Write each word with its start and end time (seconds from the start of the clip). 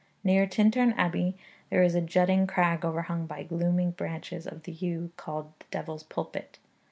Near 0.23 0.47
Tintern 0.47 0.95
Abbey 0.97 1.37
there 1.69 1.83
is 1.83 1.93
a 1.93 2.01
jutting 2.01 2.47
crag 2.47 2.83
overhung 2.83 3.27
by 3.27 3.43
gloomy 3.43 3.91
branches 3.91 4.47
of 4.47 4.63
the 4.63 4.71
yew, 4.71 5.11
called 5.15 5.51
the 5.59 5.65
Devil's 5.69 6.01
Pulpit. 6.01 6.57